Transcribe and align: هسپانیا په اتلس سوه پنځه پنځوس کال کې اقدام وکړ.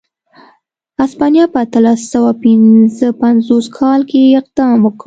هسپانیا 1.01 1.45
په 1.53 1.57
اتلس 1.65 1.99
سوه 2.13 2.31
پنځه 2.43 3.07
پنځوس 3.23 3.65
کال 3.77 4.01
کې 4.09 4.35
اقدام 4.39 4.77
وکړ. 4.81 4.99